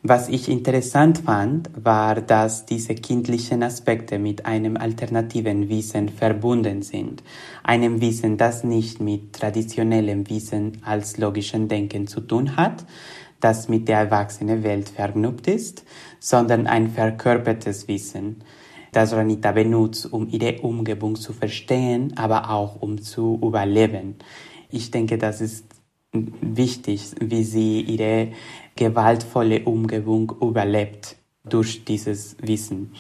Was 0.07 0.29
ich 0.29 0.49
interessant 0.49 1.17
fand, 1.25 1.71
war, 1.83 2.21
dass 2.21 2.67
diese 2.67 2.93
kindlichen 2.93 3.63
Aspekte 3.63 4.19
mit 4.19 4.45
einem 4.45 4.77
alternativen 4.77 5.67
Wissen 5.67 6.09
verbunden 6.09 6.83
sind. 6.83 7.23
Einem 7.63 8.01
Wissen, 8.01 8.37
das 8.37 8.63
nicht 8.63 9.01
mit 9.01 9.33
traditionellem 9.33 10.29
Wissen 10.29 10.73
als 10.85 11.17
logischem 11.17 11.67
Denken 11.67 12.05
zu 12.05 12.21
tun 12.21 12.55
hat, 12.55 12.85
das 13.45 13.69
mit 13.69 13.87
der 13.87 13.99
erwachsenen 13.99 14.63
Welt 14.63 14.89
verknüpft 14.89 15.45
ist, 15.45 15.85
sondern 16.19 16.65
ein 16.65 16.89
verkörpertes 16.89 17.87
Wissen, 17.87 18.43
das 18.91 19.13
Ranita 19.13 19.51
benutzt, 19.51 20.11
um 20.11 20.27
ihre 20.27 20.61
Umgebung 20.61 21.15
zu 21.15 21.31
verstehen, 21.31 22.17
aber 22.17 22.49
auch 22.49 22.81
um 22.81 22.99
zu 22.99 23.39
überleben. 23.43 24.15
Ich 24.71 24.89
denke, 24.89 25.19
das 25.19 25.41
ist 25.41 25.67
wichtig, 26.11 27.11
wie 27.19 27.43
sie 27.43 27.81
ihre 27.81 28.29
gewaltvolle 28.75 29.63
Umgebung 29.65 30.33
überlebt 30.41 31.15
durch 31.49 31.85
dieses 31.85 32.35
Wissen. 32.41 32.91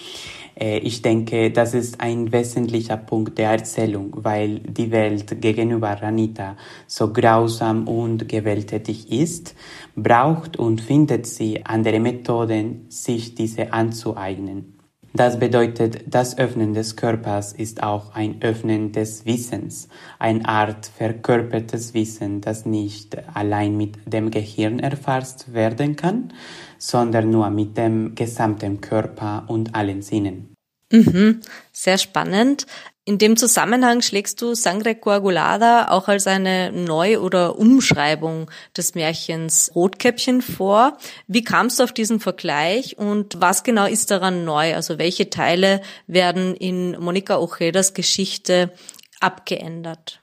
Äh, 0.55 0.79
ich 0.79 1.01
denke, 1.01 1.51
das 1.51 1.73
ist 1.73 2.01
ein 2.01 2.31
wesentlicher 2.31 2.97
Punkt 2.97 3.37
der 3.37 3.51
Erzählung, 3.51 4.15
weil 4.17 4.59
die 4.59 4.91
Welt 4.91 5.41
gegenüber 5.41 6.01
Ranita 6.01 6.55
so 6.87 7.11
grausam 7.11 7.87
und 7.87 8.27
gewalttätig 8.29 9.11
ist, 9.11 9.55
braucht 9.95 10.57
und 10.57 10.81
findet 10.81 11.25
sie 11.27 11.65
andere 11.65 11.99
Methoden, 11.99 12.85
sich 12.89 13.35
diese 13.35 13.73
anzueignen. 13.73 14.75
Das 15.15 15.39
bedeutet, 15.39 16.03
das 16.07 16.37
Öffnen 16.37 16.73
des 16.73 16.97
Körpers 16.97 17.53
ist 17.53 17.81
auch 17.81 18.13
ein 18.15 18.41
Öffnen 18.41 18.91
des 18.91 19.25
Wissens, 19.25 19.87
eine 20.19 20.45
Art 20.45 20.87
verkörpertes 20.87 21.93
Wissen, 21.93 22.41
das 22.41 22.65
nicht 22.65 23.17
allein 23.33 23.77
mit 23.77 23.95
dem 24.05 24.29
Gehirn 24.29 24.79
erfasst 24.79 25.53
werden 25.53 25.95
kann, 25.95 26.33
sondern 26.77 27.29
nur 27.29 27.49
mit 27.49 27.77
dem 27.77 28.13
gesamten 28.15 28.81
Körper 28.81 29.45
und 29.47 29.73
allen 29.73 30.01
Sinnen. 30.01 30.53
Mhm, 30.91 31.39
sehr 31.71 31.97
spannend. 31.97 32.65
In 33.07 33.19
dem 33.19 33.37
Zusammenhang 33.37 34.01
schlägst 34.01 34.41
du 34.41 34.55
Sangre 34.55 34.95
Coagulada 34.95 35.89
auch 35.89 36.07
als 36.07 36.25
eine 36.25 36.71
Neu- 36.71 37.19
oder 37.19 37.59
Umschreibung 37.59 38.49
des 38.75 38.95
Märchens 38.95 39.71
Rotkäppchen 39.75 40.41
vor. 40.41 40.97
Wie 41.27 41.43
kamst 41.43 41.77
du 41.77 41.83
auf 41.83 41.91
diesen 41.91 42.19
Vergleich 42.19 42.97
und 42.97 43.39
was 43.39 43.61
genau 43.61 43.85
ist 43.85 44.09
daran 44.09 44.43
neu? 44.43 44.73
Also 44.73 44.97
welche 44.97 45.29
Teile 45.29 45.81
werden 46.07 46.55
in 46.55 46.99
Monika 46.99 47.37
Ojedas 47.37 47.93
Geschichte 47.93 48.71
abgeändert? 49.19 50.19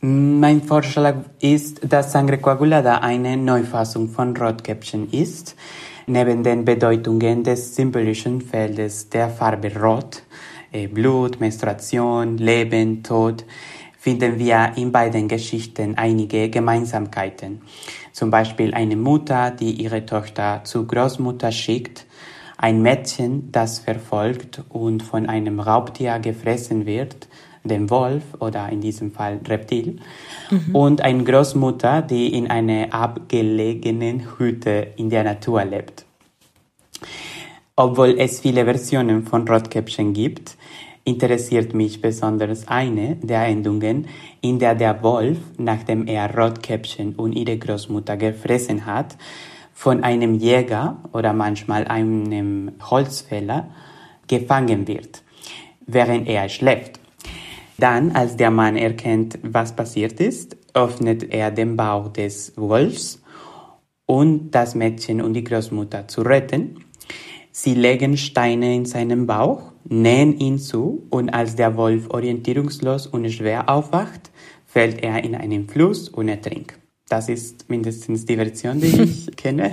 Mein 0.00 0.62
Vorschlag 0.62 1.16
ist, 1.40 1.80
dass 1.82 2.12
Sangre 2.12 2.38
Coagulada 2.38 2.98
eine 2.98 3.36
Neufassung 3.36 4.10
von 4.10 4.36
Rotkäppchen 4.36 5.10
ist, 5.10 5.56
neben 6.06 6.44
den 6.44 6.64
Bedeutungen 6.64 7.42
des 7.42 7.74
symbolischen 7.74 8.42
Feldes 8.42 9.08
der 9.08 9.28
Farbe 9.28 9.74
Rot 9.74 10.22
Blut, 10.92 11.40
Menstruation, 11.40 12.38
Leben, 12.38 13.02
Tod, 13.02 13.44
finden 13.98 14.38
wir 14.38 14.72
in 14.76 14.92
beiden 14.92 15.26
Geschichten 15.26 15.96
einige 15.96 16.48
Gemeinsamkeiten. 16.48 17.62
Zum 18.12 18.30
Beispiel 18.30 18.72
eine 18.72 18.96
Mutter, 18.96 19.50
die 19.50 19.82
ihre 19.82 20.06
Tochter 20.06 20.60
zur 20.64 20.86
Großmutter 20.86 21.50
schickt, 21.50 22.06
ein 22.58 22.82
Mädchen, 22.82 23.50
das 23.52 23.80
verfolgt 23.80 24.62
und 24.68 25.02
von 25.02 25.26
einem 25.26 25.60
Raubtier 25.60 26.18
gefressen 26.20 26.86
wird, 26.86 27.28
dem 27.64 27.90
Wolf 27.90 28.22
oder 28.38 28.68
in 28.68 28.80
diesem 28.80 29.10
Fall 29.10 29.40
Reptil, 29.46 29.98
mhm. 30.50 30.74
und 30.74 31.00
eine 31.00 31.24
Großmutter, 31.24 32.02
die 32.02 32.32
in 32.32 32.48
einer 32.48 32.94
abgelegenen 32.94 34.38
Hütte 34.38 34.86
in 34.96 35.10
der 35.10 35.24
Natur 35.24 35.64
lebt. 35.64 36.04
Obwohl 37.78 38.18
es 38.18 38.40
viele 38.40 38.64
Versionen 38.64 39.22
von 39.24 39.46
Rotkäppchen 39.46 40.14
gibt, 40.14 40.56
interessiert 41.04 41.74
mich 41.74 42.00
besonders 42.00 42.66
eine 42.68 43.16
der 43.16 43.44
Endungen, 43.44 44.06
in 44.40 44.58
der 44.58 44.74
der 44.74 45.02
Wolf, 45.02 45.36
nachdem 45.58 46.06
er 46.06 46.34
Rotkäppchen 46.34 47.16
und 47.16 47.34
ihre 47.34 47.58
Großmutter 47.58 48.16
gefressen 48.16 48.86
hat, 48.86 49.18
von 49.74 50.02
einem 50.02 50.36
Jäger 50.36 50.96
oder 51.12 51.34
manchmal 51.34 51.84
einem 51.86 52.72
Holzfäller 52.82 53.68
gefangen 54.26 54.88
wird, 54.88 55.22
während 55.86 56.28
er 56.28 56.48
schläft. 56.48 56.98
Dann, 57.76 58.12
als 58.12 58.38
der 58.38 58.50
Mann 58.50 58.76
erkennt, 58.76 59.38
was 59.42 59.76
passiert 59.76 60.18
ist, 60.18 60.56
öffnet 60.72 61.24
er 61.24 61.50
den 61.50 61.76
Bauch 61.76 62.08
des 62.08 62.54
Wolfs, 62.56 63.22
um 64.06 64.50
das 64.50 64.74
Mädchen 64.74 65.20
und 65.20 65.34
die 65.34 65.44
Großmutter 65.44 66.08
zu 66.08 66.22
retten. 66.22 66.85
Sie 67.58 67.72
legen 67.72 68.18
Steine 68.18 68.76
in 68.76 68.84
seinen 68.84 69.26
Bauch, 69.26 69.72
nähen 69.88 70.38
ihn 70.38 70.58
zu 70.58 71.06
und 71.08 71.30
als 71.30 71.56
der 71.56 71.74
Wolf 71.78 72.10
orientierungslos 72.10 73.06
und 73.06 73.26
schwer 73.30 73.70
aufwacht, 73.70 74.30
fällt 74.66 75.02
er 75.02 75.24
in 75.24 75.34
einen 75.34 75.66
Fluss 75.66 76.10
und 76.10 76.28
ertrinkt. 76.28 76.78
Das 77.08 77.30
ist 77.30 77.70
mindestens 77.70 78.26
die 78.26 78.36
Version, 78.36 78.78
die 78.78 78.88
ich 78.88 79.36
kenne. 79.38 79.72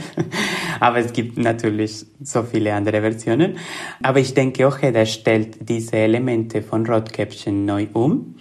Aber 0.80 1.00
es 1.00 1.12
gibt 1.12 1.38
natürlich 1.38 2.06
so 2.22 2.44
viele 2.44 2.74
andere 2.74 3.02
Versionen. 3.02 3.58
Aber 4.02 4.22
ich 4.22 4.34
denke, 4.34 4.66
auch 4.66 4.80
er 4.82 5.06
stellt 5.06 5.68
diese 5.68 5.98
Elemente 5.98 6.62
von 6.62 6.86
Rotkäppchen 6.86 7.66
neu 7.66 7.88
um. 7.92 8.36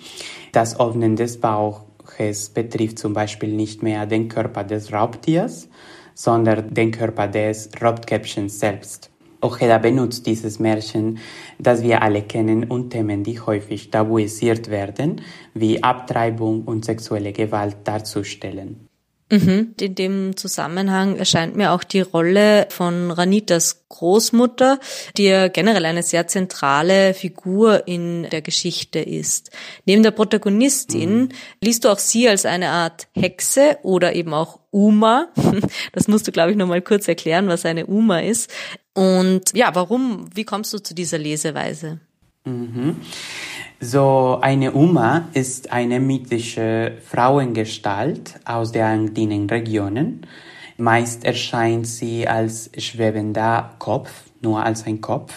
Das 0.53 0.79
Öffnen 0.79 1.17
des 1.17 1.41
Bauches 1.41 2.51
betrifft 2.51 3.01
zum 3.01 3.13
Beispiel 3.13 3.53
nicht 3.53 3.83
mehr 3.83 4.07
den 4.07 4.29
Körper 4.29 4.63
des 4.63 4.93
Raubtiers, 4.93 5.69
sondern 6.15 6.73
den 6.73 6.93
Körper 6.93 7.27
des 7.27 7.71
Rotkäppchens 7.83 8.61
selbst. 8.61 9.12
Ojeda 9.43 9.79
benutzt 9.79 10.27
dieses 10.27 10.59
Märchen, 10.59 11.19
das 11.59 11.83
wir 11.83 12.03
alle 12.03 12.23
kennen 12.23 12.65
und 12.65 12.91
Themen, 12.91 13.25
die 13.25 13.41
häufig 13.41 13.91
tabuisiert 13.91 14.71
werden, 14.71 15.21
wie 15.55 15.83
Abtreibung 15.83 16.65
und 16.65 16.85
sexuelle 16.85 17.33
Gewalt 17.33 17.77
darzustellen. 17.85 18.89
Mhm. 19.33 19.75
In 19.81 19.95
dem 19.95 20.37
Zusammenhang 20.37 21.17
erscheint 21.17 21.57
mir 21.57 21.73
auch 21.73 21.85
die 21.85 22.03
Rolle 22.03 22.67
von 22.69 23.11
Ranitas 23.11 23.87
Großmutter, 23.89 24.79
die 25.17 25.25
ja 25.25 25.49
generell 25.49 25.87
eine 25.87 26.03
sehr 26.03 26.27
zentrale 26.27 27.15
Figur 27.15 27.89
in 27.89 28.29
der 28.29 28.43
Geschichte 28.43 28.99
ist. 28.99 29.51
Neben 29.87 30.03
der 30.03 30.11
Protagonistin 30.11 31.17
mhm. 31.17 31.29
liest 31.63 31.85
du 31.85 31.89
auch 31.89 31.99
sie 31.99 32.29
als 32.29 32.45
eine 32.45 32.69
Art 32.69 33.09
Hexe 33.15 33.79
oder 33.83 34.15
eben 34.15 34.35
auch 34.35 34.61
Uma. 34.71 35.29
Das 35.93 36.09
musst 36.09 36.27
du, 36.27 36.33
glaube 36.33 36.51
ich, 36.51 36.57
noch 36.57 36.67
mal 36.67 36.83
kurz 36.83 37.09
erklären, 37.09 37.49
was 37.49 37.65
eine 37.65 37.87
Uma 37.87 38.21
ist. 38.21 38.51
Und 38.95 39.55
ja, 39.55 39.75
warum, 39.75 40.27
wie 40.35 40.45
kommst 40.45 40.73
du 40.73 40.79
zu 40.79 40.95
dieser 40.95 41.19
Leseweise? 41.19 42.01
Mhm. 42.45 42.97
So 43.81 44.39
eine 44.41 44.73
Uma 44.73 45.29
ist 45.33 45.73
eine 45.73 45.99
mythische 45.99 46.99
Frauengestalt 47.05 48.39
aus 48.45 48.73
der 48.73 48.87
andinen 48.87 49.49
Regionen. 49.49 50.27
Meist 50.77 51.25
erscheint 51.25 51.87
sie 51.87 52.27
als 52.27 52.71
schwebender 52.77 53.75
Kopf, 53.79 54.11
nur 54.41 54.63
als 54.65 54.87
ein 54.87 55.01
Kopf. 55.01 55.33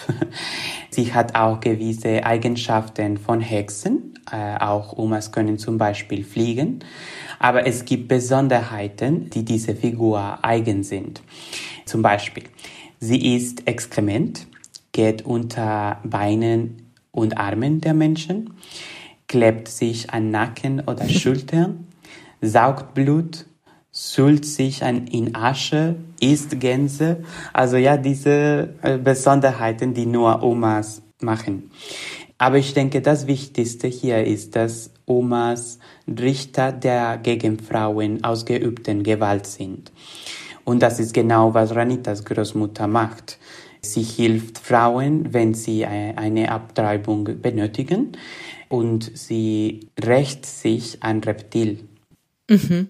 sie 0.90 1.14
hat 1.14 1.36
auch 1.36 1.60
gewisse 1.60 2.26
Eigenschaften 2.26 3.18
von 3.18 3.42
Hexen. 3.42 4.15
Äh, 4.32 4.58
auch 4.58 4.94
Umas 4.94 5.32
können 5.32 5.58
zum 5.58 5.78
Beispiel 5.78 6.24
fliegen. 6.24 6.80
Aber 7.40 7.68
es 7.68 7.86
gibt 7.86 8.08
Besonderheiten, 8.08 9.30
die 9.30 9.44
dieser 9.44 9.76
Figur 9.76 10.40
eigen 10.42 10.84
sind. 10.84 11.22
Zum 11.86 12.02
Beispiel, 12.02 12.44
sie 13.00 13.36
ist 13.36 13.68
exkrement, 13.68 14.48
geht 14.92 15.26
unter 15.26 16.00
Beinen 16.04 16.92
und 17.12 17.38
Armen 17.38 17.82
der 17.82 17.94
Menschen, 17.94 18.54
klebt 19.28 19.68
sich 19.68 20.10
an 20.12 20.32
Nacken 20.32 20.82
oder 20.82 21.08
Schultern, 21.10 21.88
saugt 22.42 22.94
Blut, 22.94 23.46
sült 23.92 24.46
sich 24.46 24.84
an, 24.84 25.08
in 25.08 25.36
Asche, 25.36 25.96
isst 26.20 26.60
Gänse. 26.60 27.24
Also 27.54 27.78
ja, 27.78 27.96
diese 27.96 28.76
äh, 28.82 28.98
Besonderheiten, 28.98 29.94
die 29.94 30.06
nur 30.06 30.44
Omas 30.44 31.02
machen. 31.22 31.72
Aber 32.38 32.58
ich 32.58 32.74
denke, 32.74 33.02
das 33.02 33.28
Wichtigste 33.28 33.88
hier 33.88 34.26
ist, 34.26 34.56
dass 34.56 34.92
Omas 35.06 35.80
Richter 36.08 36.72
der 36.72 37.18
gegen 37.18 37.60
Frauen 37.60 38.24
ausgeübten 38.24 39.04
Gewalt 39.04 39.46
sind. 39.48 39.92
Und 40.66 40.82
das 40.82 41.00
ist 41.00 41.14
genau, 41.14 41.54
was 41.54 41.76
Ranitas 41.76 42.26
Großmutter 42.26 42.88
macht. 42.88 43.38
Sie 43.82 44.02
hilft 44.02 44.58
Frauen, 44.58 45.34
wenn 45.34 45.54
sie 45.54 45.86
eine 45.86 46.52
Abtreibung 46.52 47.24
benötigen 47.40 48.14
und 48.68 49.12
sie 49.14 49.92
rächt 50.04 50.46
sich 50.46 51.04
an 51.04 51.22
Reptil. 51.22 51.88
Mhm. 52.50 52.90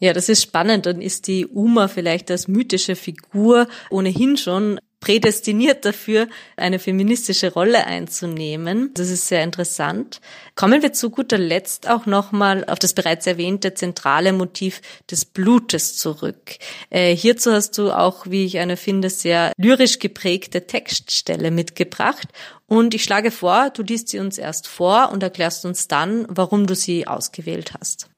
Ja, 0.00 0.12
das 0.12 0.28
ist 0.28 0.42
spannend. 0.42 0.86
Dann 0.86 1.00
ist 1.00 1.28
die 1.28 1.46
Uma 1.46 1.88
vielleicht 1.88 2.30
als 2.30 2.48
mythische 2.48 2.96
Figur 2.96 3.68
ohnehin 3.90 4.36
schon 4.36 4.80
prädestiniert 5.04 5.84
dafür, 5.84 6.28
eine 6.56 6.78
feministische 6.78 7.52
Rolle 7.52 7.86
einzunehmen. 7.86 8.90
Das 8.94 9.10
ist 9.10 9.28
sehr 9.28 9.44
interessant. 9.44 10.22
Kommen 10.54 10.80
wir 10.80 10.94
zu 10.94 11.10
guter 11.10 11.36
Letzt 11.36 11.90
auch 11.90 12.06
nochmal 12.06 12.64
auf 12.64 12.78
das 12.78 12.94
bereits 12.94 13.26
erwähnte 13.26 13.74
zentrale 13.74 14.32
Motiv 14.32 14.80
des 15.10 15.26
Blutes 15.26 15.98
zurück. 15.98 16.56
Äh, 16.88 17.14
hierzu 17.14 17.52
hast 17.52 17.76
du 17.76 17.92
auch, 17.92 18.30
wie 18.30 18.46
ich 18.46 18.58
eine 18.58 18.78
finde, 18.78 19.10
sehr 19.10 19.52
lyrisch 19.58 19.98
geprägte 19.98 20.66
Textstelle 20.66 21.50
mitgebracht. 21.50 22.28
Und 22.66 22.94
ich 22.94 23.04
schlage 23.04 23.30
vor, 23.30 23.68
du 23.68 23.82
liest 23.82 24.08
sie 24.08 24.20
uns 24.20 24.38
erst 24.38 24.68
vor 24.68 25.10
und 25.12 25.22
erklärst 25.22 25.66
uns 25.66 25.86
dann, 25.86 26.24
warum 26.30 26.66
du 26.66 26.74
sie 26.74 27.06
ausgewählt 27.06 27.74
hast. 27.78 28.08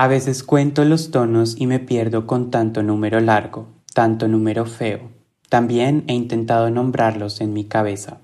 A 0.00 0.06
veces 0.06 0.44
cuento 0.44 0.84
los 0.84 1.10
tonos 1.10 1.56
y 1.58 1.66
me 1.66 1.80
pierdo 1.80 2.24
con 2.24 2.52
tanto 2.52 2.84
número 2.84 3.18
largo, 3.18 3.66
tanto 3.94 4.28
número 4.28 4.64
feo. 4.64 5.10
También 5.48 6.04
he 6.06 6.12
intentado 6.14 6.70
nombrarlos 6.70 7.40
en 7.40 7.52
mi 7.52 7.64
cabeza. 7.64 8.18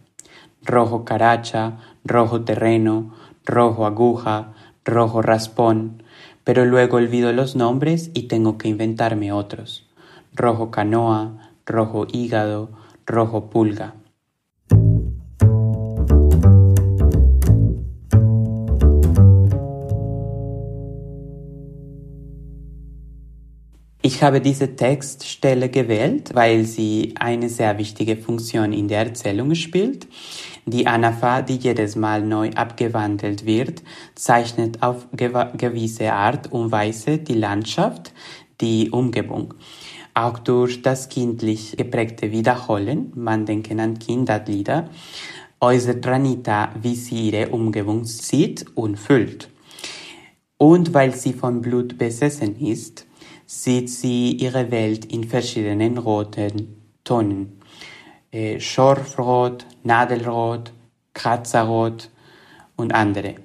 Rojo 0.63 1.05
caracha, 1.05 1.79
rojo 2.05 2.43
terreno, 2.43 3.13
rojo 3.45 3.87
aguja, 3.87 4.53
rojo 4.85 5.21
raspón, 5.21 6.05
pero 6.45 6.65
luego 6.65 6.99
olvido 6.99 7.33
los 7.33 7.57
nombres 7.57 8.13
y 8.15 8.29
tengo 8.29 8.57
que 8.57 8.69
inventarme 8.69 9.33
otros. 9.33 9.85
Rojo 10.33 10.71
canoa, 10.71 11.51
rojo 11.67 12.07
hígado, 12.09 12.71
rojo 13.05 13.51
pulga. 13.51 13.95
Ich 24.07 24.23
habe 24.23 24.43
diese 24.43 24.77
Textstelle 24.77 25.71
gewählt, 25.71 26.35
weil 26.35 26.67
sie 26.67 27.15
eine 27.19 27.49
sehr 27.49 27.79
wichtige 27.79 28.19
Funktion 28.19 28.75
in 28.75 28.87
der 28.87 28.99
Erzählung 28.99 29.55
spielt. 29.55 30.07
Die 30.67 30.87
Anapha, 30.87 31.41
die 31.41 31.57
jedes 31.57 31.97
Mal 31.97 32.21
neu 32.21 32.51
abgewandelt 32.51 33.47
wird, 33.47 33.83
zeichnet 34.15 34.83
auf 34.83 35.07
gewisse 35.17 36.13
Art 36.13 36.53
und 36.53 36.71
Weise 36.71 37.17
die 37.17 37.33
Landschaft, 37.33 38.13
die 38.61 38.91
Umgebung. 38.91 39.55
Auch 40.13 40.39
durch 40.39 40.83
das 40.83 41.09
kindlich 41.09 41.75
geprägte 41.75 42.31
Wiederholen, 42.31 43.11
man 43.15 43.47
denken 43.47 43.81
an 43.81 43.99
Kinderlieder, 43.99 44.91
äußert 45.63 46.07
Ranita, 46.07 46.75
wie 46.83 46.95
sie 46.95 47.31
ihre 47.31 47.49
Umgebung 47.49 48.05
sieht 48.05 48.67
und 48.75 48.99
fühlt. 48.99 49.49
Und 50.59 50.93
weil 50.93 51.15
sie 51.15 51.33
von 51.33 51.63
Blut 51.63 51.97
besessen 51.97 52.61
ist, 52.61 53.07
sieht 53.63 53.91
sie 53.91 54.33
ihre 54.33 54.71
Welt 54.71 55.05
in 55.05 55.25
verschiedenen 55.25 55.99
roten 55.99 56.77
Tonen. 57.05 57.61
Äh, 58.31 58.59
Schorfrot, 58.59 59.67
Nadelrot, 59.83 60.73
Kratzerrot 61.13 62.11
und 62.77 62.95
andere. 62.95 63.37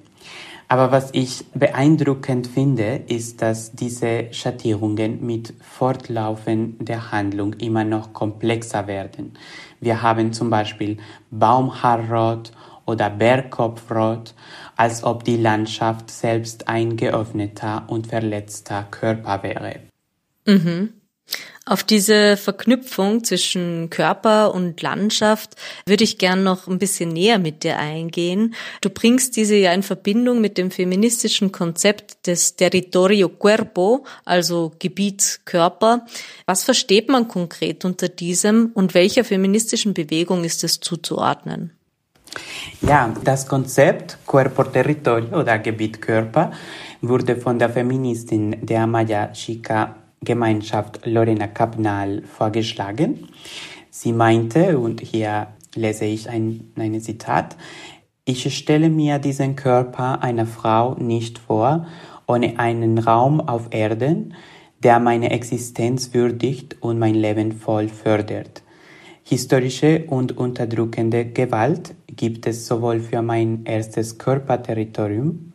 Aber 0.68 0.92
was 0.92 1.10
ich 1.12 1.44
beeindruckend 1.52 2.46
finde, 2.46 3.02
ist, 3.08 3.42
dass 3.42 3.72
diese 3.72 4.32
Schattierungen 4.32 5.26
mit 5.26 5.52
Fortlaufen 5.60 6.76
der 6.78 7.10
Handlung 7.10 7.54
immer 7.54 7.82
noch 7.82 8.12
komplexer 8.12 8.86
werden. 8.86 9.32
Wir 9.80 10.00
haben 10.00 10.32
zum 10.32 10.48
Beispiel 10.48 10.98
Baumhaarrot 11.32 12.52
oder 12.86 13.10
Bergkopfrot, 13.10 14.34
als 14.76 15.02
ob 15.02 15.24
die 15.24 15.38
Landschaft 15.38 16.10
selbst 16.10 16.68
ein 16.68 16.96
geöffneter 16.96 17.84
und 17.88 18.06
verletzter 18.06 18.84
Körper 18.90 19.42
wäre. 19.42 19.89
Mhm. 20.50 20.94
Auf 21.66 21.84
diese 21.84 22.36
Verknüpfung 22.36 23.22
zwischen 23.22 23.90
Körper 23.90 24.52
und 24.52 24.82
Landschaft 24.82 25.54
würde 25.86 26.02
ich 26.02 26.18
gern 26.18 26.42
noch 26.42 26.66
ein 26.66 26.80
bisschen 26.80 27.10
näher 27.10 27.38
mit 27.38 27.62
dir 27.62 27.78
eingehen. 27.78 28.54
Du 28.80 28.90
bringst 28.90 29.36
diese 29.36 29.54
ja 29.54 29.72
in 29.72 29.84
Verbindung 29.84 30.40
mit 30.40 30.58
dem 30.58 30.72
feministischen 30.72 31.52
Konzept 31.52 32.26
des 32.26 32.56
Territorio 32.56 33.28
Cuerpo, 33.28 34.04
also 34.24 34.72
Gebiet 34.80 35.42
Körper. 35.44 36.06
Was 36.46 36.64
versteht 36.64 37.08
man 37.08 37.28
konkret 37.28 37.84
unter 37.84 38.08
diesem 38.08 38.72
und 38.74 38.94
welcher 38.94 39.22
feministischen 39.22 39.94
Bewegung 39.94 40.42
ist 40.42 40.64
es 40.64 40.80
zuzuordnen? 40.80 41.72
Ja, 42.80 43.14
das 43.22 43.46
Konzept 43.46 44.18
Cuerpo-Territorio 44.26 45.38
oder 45.38 45.58
Gebiet-Körper 45.58 46.52
wurde 47.00 47.36
von 47.36 47.58
der 47.58 47.70
Feministin 47.70 48.66
der 48.66 48.86
Maya 48.86 49.32
Chica 49.32 49.96
Gemeinschaft 50.22 51.06
Lorena 51.06 51.46
Kapnal 51.46 52.22
vorgeschlagen. 52.22 53.28
Sie 53.90 54.12
meinte, 54.12 54.78
und 54.78 55.00
hier 55.00 55.48
lese 55.74 56.04
ich 56.04 56.28
ein, 56.28 56.72
ein 56.76 57.00
Zitat, 57.00 57.56
ich 58.26 58.54
stelle 58.54 58.90
mir 58.90 59.18
diesen 59.18 59.56
Körper 59.56 60.22
einer 60.22 60.46
Frau 60.46 60.94
nicht 60.94 61.38
vor, 61.38 61.86
ohne 62.26 62.58
einen 62.58 62.98
Raum 62.98 63.40
auf 63.40 63.68
Erden, 63.70 64.34
der 64.82 65.00
meine 65.00 65.30
Existenz 65.30 66.12
würdigt 66.12 66.76
und 66.80 66.98
mein 66.98 67.14
Leben 67.14 67.52
voll 67.52 67.88
fördert. 67.88 68.62
Historische 69.22 70.04
und 70.06 70.36
unterdrückende 70.36 71.24
Gewalt 71.24 71.94
gibt 72.08 72.46
es 72.46 72.66
sowohl 72.66 73.00
für 73.00 73.22
mein 73.22 73.64
erstes 73.64 74.18
Körperterritorium 74.18 75.52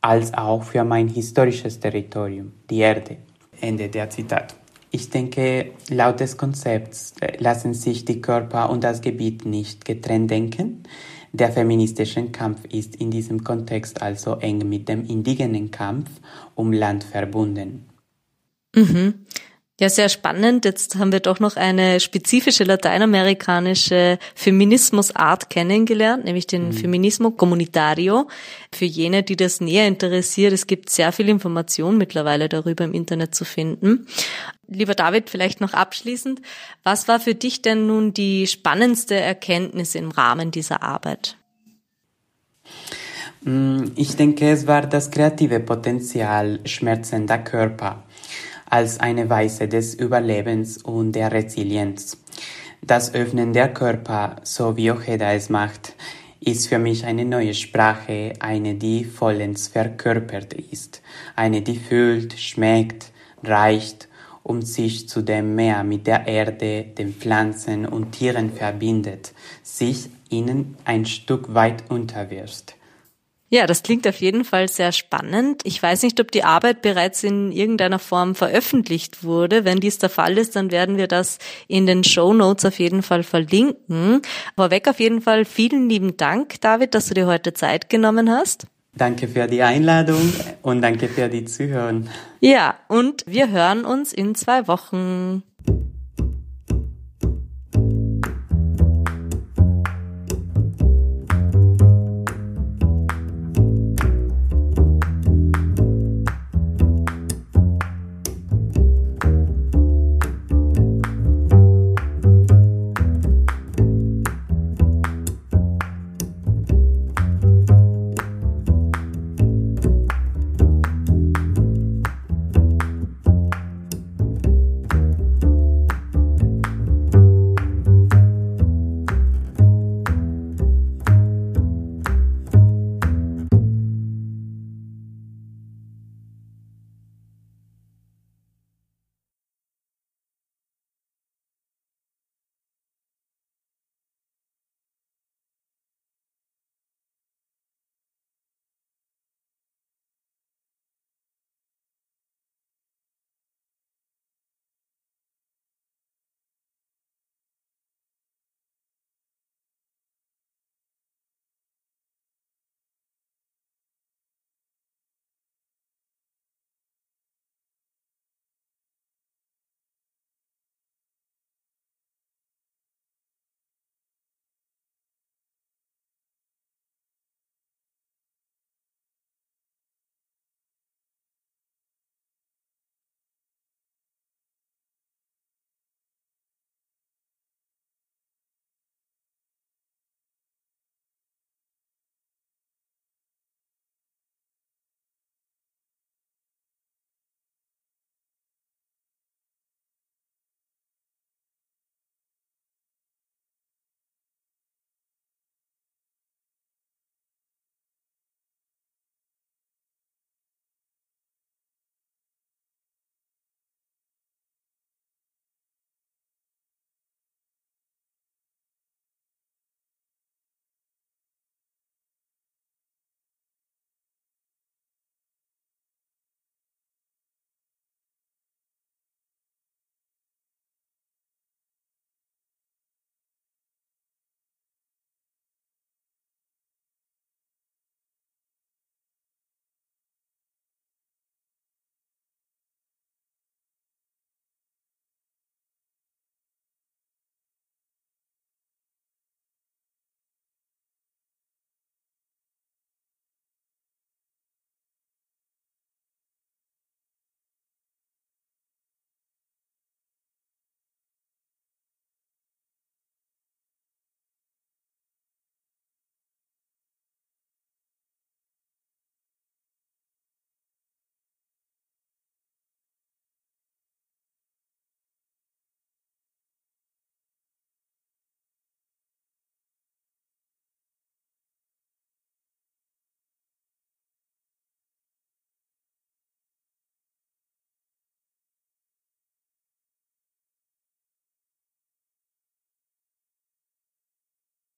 als 0.00 0.34
auch 0.34 0.64
für 0.64 0.84
mein 0.84 1.08
historisches 1.08 1.80
Territorium, 1.80 2.52
die 2.68 2.80
Erde. 2.80 3.18
Ende 3.60 3.88
der 3.88 4.10
Zitat. 4.10 4.54
Ich 4.90 5.10
denke, 5.10 5.72
laut 5.90 6.20
des 6.20 6.36
Konzepts 6.36 7.14
äh, 7.20 7.36
lassen 7.38 7.74
sich 7.74 8.04
die 8.04 8.20
Körper 8.20 8.70
und 8.70 8.84
das 8.84 9.00
Gebiet 9.00 9.44
nicht 9.44 9.84
getrennt 9.84 10.30
denken. 10.30 10.84
Der 11.32 11.50
feministische 11.50 12.24
Kampf 12.30 12.64
ist 12.66 12.94
in 12.94 13.10
diesem 13.10 13.42
Kontext 13.42 14.02
also 14.02 14.36
eng 14.36 14.68
mit 14.68 14.88
dem 14.88 15.04
indigenen 15.04 15.72
Kampf 15.72 16.08
um 16.54 16.72
Land 16.72 17.02
verbunden. 17.02 17.86
Mhm. 18.76 19.23
Ja, 19.80 19.88
sehr 19.88 20.08
spannend. 20.08 20.64
Jetzt 20.64 20.94
haben 20.94 21.10
wir 21.10 21.18
doch 21.18 21.40
noch 21.40 21.56
eine 21.56 21.98
spezifische 21.98 22.62
lateinamerikanische 22.62 24.20
Feminismusart 24.36 25.50
kennengelernt, 25.50 26.24
nämlich 26.24 26.46
den 26.46 26.68
mhm. 26.68 26.72
Feminismo 26.72 27.32
Comunitario. 27.32 28.28
Für 28.72 28.84
jene, 28.84 29.24
die 29.24 29.34
das 29.34 29.60
näher 29.60 29.88
interessiert, 29.88 30.52
es 30.52 30.68
gibt 30.68 30.90
sehr 30.90 31.10
viel 31.10 31.28
Information 31.28 31.98
mittlerweile 31.98 32.48
darüber 32.48 32.84
im 32.84 32.94
Internet 32.94 33.34
zu 33.34 33.44
finden. 33.44 34.06
Lieber 34.68 34.94
David, 34.94 35.28
vielleicht 35.28 35.60
noch 35.60 35.74
abschließend, 35.74 36.40
was 36.84 37.08
war 37.08 37.18
für 37.18 37.34
dich 37.34 37.60
denn 37.60 37.88
nun 37.88 38.14
die 38.14 38.46
spannendste 38.46 39.16
Erkenntnis 39.16 39.96
im 39.96 40.12
Rahmen 40.12 40.52
dieser 40.52 40.84
Arbeit? 40.84 41.36
Mm, 43.42 43.86
ich 43.96 44.14
denke, 44.14 44.48
es 44.50 44.68
war 44.68 44.82
das 44.82 45.10
kreative 45.10 45.58
Potenzial 45.58 46.60
schmerzender 46.64 47.38
Körper 47.38 48.04
als 48.74 48.98
eine 48.98 49.30
Weise 49.30 49.68
des 49.68 49.94
Überlebens 49.94 50.78
und 50.78 51.12
der 51.12 51.30
Resilienz. 51.30 52.16
Das 52.82 53.14
Öffnen 53.14 53.52
der 53.52 53.72
Körper, 53.72 54.34
so 54.42 54.76
wie 54.76 54.90
Ojeda 54.90 55.32
es 55.32 55.48
macht, 55.48 55.94
ist 56.40 56.66
für 56.66 56.80
mich 56.80 57.04
eine 57.04 57.24
neue 57.24 57.54
Sprache, 57.54 58.32
eine, 58.40 58.74
die 58.74 59.04
vollends 59.04 59.68
verkörpert 59.68 60.54
ist, 60.54 61.02
eine, 61.36 61.62
die 61.62 61.76
fühlt, 61.76 62.32
schmeckt, 62.32 63.12
reicht 63.44 64.08
und 64.42 64.66
sich 64.66 65.08
zudem 65.08 65.54
mehr 65.54 65.84
mit 65.84 66.08
der 66.08 66.26
Erde, 66.26 66.82
den 66.82 67.14
Pflanzen 67.14 67.86
und 67.86 68.10
Tieren 68.10 68.52
verbindet, 68.52 69.34
sich 69.62 70.10
ihnen 70.30 70.76
ein 70.84 71.06
Stück 71.06 71.54
weit 71.54 71.84
unterwirft. 71.90 72.74
Ja, 73.54 73.68
das 73.68 73.84
klingt 73.84 74.04
auf 74.08 74.16
jeden 74.16 74.44
Fall 74.44 74.68
sehr 74.68 74.90
spannend. 74.90 75.62
Ich 75.62 75.80
weiß 75.80 76.02
nicht, 76.02 76.18
ob 76.18 76.32
die 76.32 76.42
Arbeit 76.42 76.82
bereits 76.82 77.22
in 77.22 77.52
irgendeiner 77.52 78.00
Form 78.00 78.34
veröffentlicht 78.34 79.22
wurde. 79.22 79.64
Wenn 79.64 79.78
dies 79.78 79.98
der 79.98 80.10
Fall 80.10 80.38
ist, 80.38 80.56
dann 80.56 80.72
werden 80.72 80.96
wir 80.96 81.06
das 81.06 81.38
in 81.68 81.86
den 81.86 82.02
Show 82.02 82.32
Notes 82.32 82.64
auf 82.64 82.80
jeden 82.80 83.04
Fall 83.04 83.22
verlinken. 83.22 84.22
Vorweg 84.56 84.88
auf 84.88 84.98
jeden 84.98 85.22
Fall 85.22 85.44
vielen 85.44 85.88
lieben 85.88 86.16
Dank, 86.16 86.60
David, 86.62 86.96
dass 86.96 87.06
du 87.06 87.14
dir 87.14 87.28
heute 87.28 87.52
Zeit 87.52 87.88
genommen 87.88 88.28
hast. 88.28 88.66
Danke 88.92 89.28
für 89.28 89.46
die 89.46 89.62
Einladung 89.62 90.32
und 90.62 90.82
danke 90.82 91.06
für 91.06 91.28
die 91.28 91.44
Zuhören. 91.44 92.10
Ja, 92.40 92.74
und 92.88 93.22
wir 93.28 93.52
hören 93.52 93.84
uns 93.84 94.12
in 94.12 94.34
zwei 94.34 94.66
Wochen. 94.66 95.44